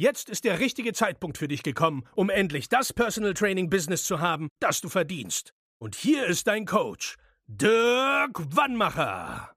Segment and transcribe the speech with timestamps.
[0.00, 4.18] Jetzt ist der richtige Zeitpunkt für dich gekommen, um endlich das Personal Training Business zu
[4.18, 5.52] haben, das du verdienst.
[5.78, 9.52] Und hier ist dein Coach, Dirk Wannmacher.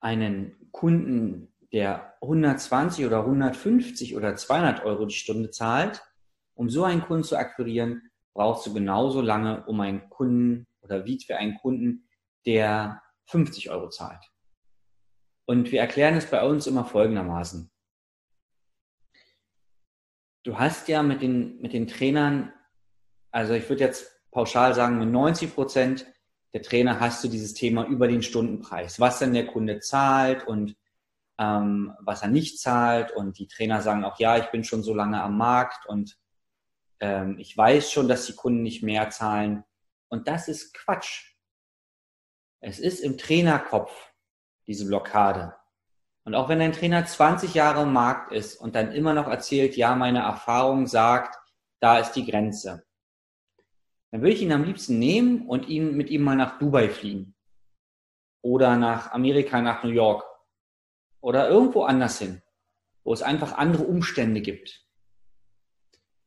[0.00, 6.02] Einen Kunden, der 120 oder 150 oder 200 Euro die Stunde zahlt,
[6.52, 11.18] um so einen Kunden zu akquirieren, brauchst du genauso lange, um einen Kunden oder wie
[11.18, 12.10] für einen Kunden,
[12.44, 14.22] der 50 Euro zahlt.
[15.46, 17.70] Und wir erklären es bei uns immer folgendermaßen
[20.42, 22.52] du hast ja mit den, mit den Trainern,
[23.30, 26.06] also ich würde jetzt pauschal sagen, mit 90 Prozent
[26.52, 30.76] der Trainer hast du dieses Thema über den Stundenpreis, was denn der Kunde zahlt und
[31.38, 33.12] ähm, was er nicht zahlt.
[33.12, 36.18] Und die Trainer sagen auch, ja, ich bin schon so lange am Markt und
[36.98, 39.64] ähm, ich weiß schon, dass die Kunden nicht mehr zahlen.
[40.08, 41.34] Und das ist Quatsch.
[42.60, 44.12] Es ist im Trainerkopf
[44.66, 45.54] diese Blockade.
[46.30, 49.76] Und auch wenn ein Trainer 20 Jahre im Markt ist und dann immer noch erzählt,
[49.76, 51.36] ja, meine Erfahrung sagt,
[51.80, 52.86] da ist die Grenze,
[54.12, 57.34] dann würde ich ihn am liebsten nehmen und ihn mit ihm mal nach Dubai fliegen.
[58.42, 60.24] Oder nach Amerika, nach New York.
[61.20, 62.42] Oder irgendwo anders hin,
[63.02, 64.86] wo es einfach andere Umstände gibt.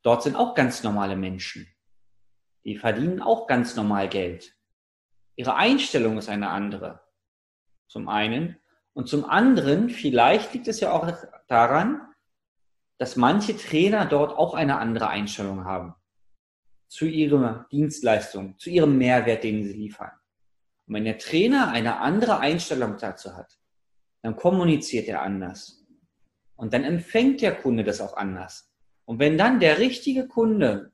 [0.02, 1.66] Dort sind auch ganz normale Menschen.
[2.66, 4.54] Die verdienen auch ganz normal Geld.
[5.38, 7.00] Ihre Einstellung ist eine andere.
[7.88, 8.58] Zum einen.
[8.94, 11.12] Und zum anderen, vielleicht liegt es ja auch
[11.48, 12.02] daran,
[12.98, 15.96] dass manche Trainer dort auch eine andere Einstellung haben
[16.88, 20.12] zu ihrer Dienstleistung, zu ihrem Mehrwert, den sie liefern.
[20.86, 23.58] Und wenn der Trainer eine andere Einstellung dazu hat,
[24.22, 25.84] dann kommuniziert er anders.
[26.56, 28.72] Und dann empfängt der Kunde das auch anders.
[29.06, 30.92] Und wenn dann der richtige Kunde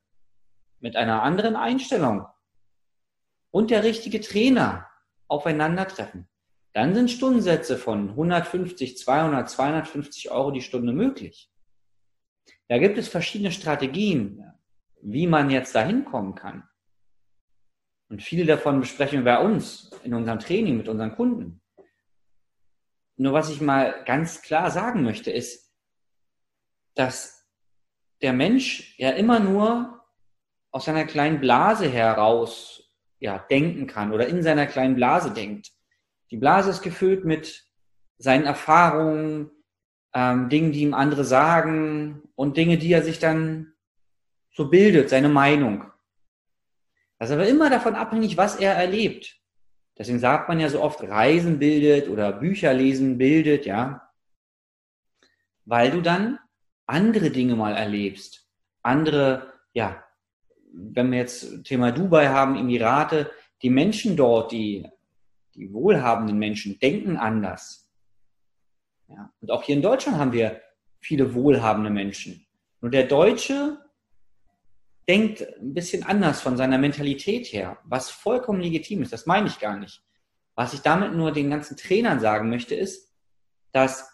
[0.80, 2.26] mit einer anderen Einstellung
[3.52, 4.88] und der richtige Trainer
[5.28, 6.28] aufeinandertreffen,
[6.74, 11.52] dann sind Stundensätze von 150, 200, 250 Euro die Stunde möglich.
[12.68, 14.44] Da gibt es verschiedene Strategien,
[15.02, 16.64] wie man jetzt dahin kommen kann.
[18.10, 21.62] Und viele davon besprechen wir bei uns in unserem Training mit unseren Kunden.
[23.18, 25.74] Nur was ich mal ganz klar sagen möchte, ist,
[26.96, 27.48] dass
[28.22, 30.06] der Mensch ja immer nur
[30.72, 32.84] aus seiner kleinen Blase heraus
[33.20, 35.72] ja, denken kann oder in seiner kleinen Blase denkt.
[36.32, 37.66] Die Blase ist gefüllt mit
[38.18, 39.52] seinen Erfahrungen,
[40.14, 43.74] ähm, Dingen, die ihm andere sagen und Dinge, die er sich dann
[44.52, 45.86] so bildet, seine Meinung.
[47.18, 49.40] Das ist aber immer davon abhängig, was er erlebt.
[49.98, 54.10] Deswegen sagt man ja so oft, Reisen bildet oder Bücher lesen bildet, ja.
[55.66, 56.40] Weil du dann
[56.86, 58.48] andere Dinge mal erlebst.
[58.82, 60.04] Andere, ja,
[60.72, 63.30] wenn wir jetzt Thema Dubai haben, Emirate,
[63.62, 64.88] die Menschen dort, die
[65.60, 67.90] die wohlhabenden Menschen denken anders.
[69.10, 69.32] Ja.
[69.42, 70.62] Und auch hier in Deutschland haben wir
[71.00, 72.46] viele wohlhabende Menschen.
[72.82, 73.78] Nur der Deutsche
[75.08, 79.12] denkt ein bisschen anders von seiner Mentalität her, was vollkommen legitim ist.
[79.12, 80.02] Das meine ich gar nicht.
[80.56, 83.12] Was ich damit nur den ganzen Trainern sagen möchte, ist,
[83.72, 84.10] dass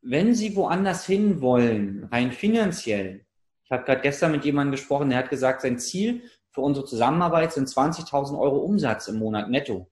[0.00, 3.26] wenn sie woanders hin wollen, rein finanziell,
[3.64, 7.52] ich habe gerade gestern mit jemandem gesprochen, der hat gesagt, sein Ziel für unsere Zusammenarbeit
[7.52, 9.90] sind 20.000 Euro Umsatz im Monat netto.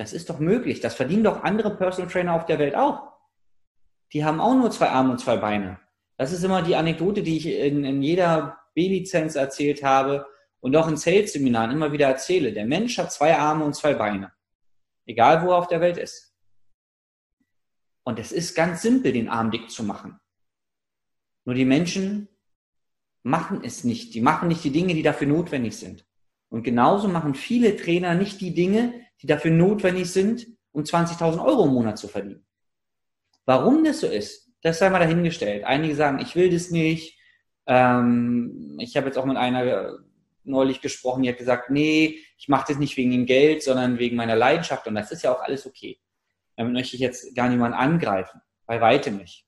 [0.00, 0.80] Das ist doch möglich.
[0.80, 3.12] Das verdienen doch andere Personal Trainer auf der Welt auch.
[4.14, 5.78] Die haben auch nur zwei Arme und zwei Beine.
[6.16, 10.26] Das ist immer die Anekdote, die ich in, in jeder B-Lizenz erzählt habe
[10.60, 12.54] und auch in Sales-Seminaren immer wieder erzähle.
[12.54, 14.32] Der Mensch hat zwei Arme und zwei Beine.
[15.04, 16.34] Egal, wo er auf der Welt ist.
[18.02, 20.18] Und es ist ganz simpel, den Arm dick zu machen.
[21.44, 22.30] Nur die Menschen
[23.22, 24.14] machen es nicht.
[24.14, 26.06] Die machen nicht die Dinge, die dafür notwendig sind.
[26.48, 31.64] Und genauso machen viele Trainer nicht die Dinge, die dafür notwendig sind, um 20.000 Euro
[31.64, 32.44] im Monat zu verdienen.
[33.44, 35.64] Warum das so ist, das sei mal dahingestellt.
[35.64, 37.18] Einige sagen, ich will das nicht.
[37.66, 39.98] Ähm, ich habe jetzt auch mit einer
[40.44, 44.16] neulich gesprochen, die hat gesagt, nee, ich mache das nicht wegen dem Geld, sondern wegen
[44.16, 44.86] meiner Leidenschaft.
[44.86, 45.98] Und das ist ja auch alles okay.
[46.56, 48.40] Damit möchte ich jetzt gar niemanden angreifen.
[48.66, 49.46] Bei weitem nicht.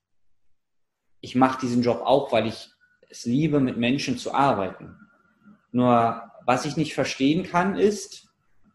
[1.20, 2.70] Ich mache diesen Job auch, weil ich
[3.08, 4.96] es liebe, mit Menschen zu arbeiten.
[5.70, 8.31] Nur was ich nicht verstehen kann, ist,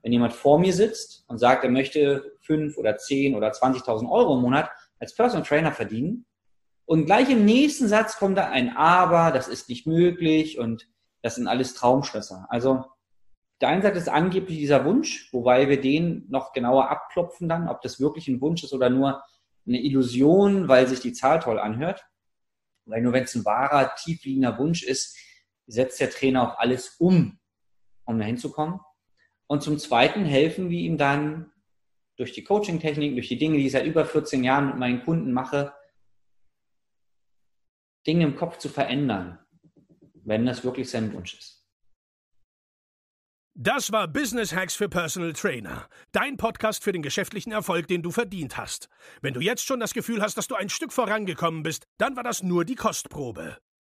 [0.08, 4.36] wenn jemand vor mir sitzt und sagt, er möchte fünf oder zehn oder 20.000 Euro
[4.36, 4.70] im Monat
[5.00, 6.26] als Personal Trainer verdienen
[6.86, 10.88] Und gleich im nächsten Satz kommt da ein Aber, das ist nicht möglich und
[11.24, 12.48] das sind alles Traumschlösser.
[12.48, 12.86] Also
[13.60, 17.82] der einen Seite ist angeblich dieser Wunsch, wobei wir den noch genauer abklopfen dann, ob
[17.82, 19.22] das wirklich ein Wunsch ist oder nur
[19.68, 22.06] eine Illusion, weil sich die Zahl toll anhört.
[22.86, 25.18] Weil nur wenn es ein wahrer, tiefliegender Wunsch ist,
[25.66, 27.40] setzt der Trainer auch alles um,
[28.06, 28.80] um dahin zu kommen.
[29.48, 31.52] Und zum Zweiten helfen wir ihm dann
[32.18, 35.32] durch die Coaching-Technik, durch die Dinge, die ich seit über 14 Jahren mit meinen Kunden
[35.32, 35.74] mache,
[38.06, 39.40] Dinge im Kopf zu verändern,
[40.24, 41.58] wenn das wirklich sein Wunsch ist.
[43.60, 45.90] Das war Business Hacks für Personal Trainer.
[46.12, 48.88] Dein Podcast für den geschäftlichen Erfolg, den du verdient hast.
[49.22, 52.24] Wenn du jetzt schon das Gefühl hast, dass du ein Stück vorangekommen bist, dann war
[52.24, 53.58] das nur die Kostprobe.